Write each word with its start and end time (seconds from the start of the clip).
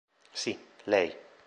Sì, 0.31 0.57
Lei. 0.85 1.15